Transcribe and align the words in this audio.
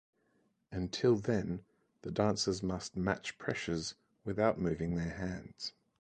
Until 0.71 1.15
then, 1.17 1.63
the 2.01 2.09
dancers 2.09 2.63
must 2.63 2.97
match 2.97 3.37
pressures 3.37 3.93
without 4.25 4.57
moving 4.59 4.95
their 4.95 5.13
hands. 5.13 5.73